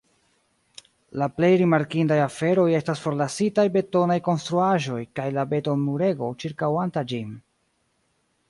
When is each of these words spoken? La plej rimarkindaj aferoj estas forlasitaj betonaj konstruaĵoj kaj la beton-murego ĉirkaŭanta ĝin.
La 1.21 1.25
plej 1.33 1.49
rimarkindaj 1.61 2.17
aferoj 2.21 2.65
estas 2.79 3.03
forlasitaj 3.03 3.67
betonaj 3.77 4.17
konstruaĵoj 4.29 4.99
kaj 5.21 5.29
la 5.37 5.47
beton-murego 5.53 6.35
ĉirkaŭanta 6.45 7.09
ĝin. 7.13 7.33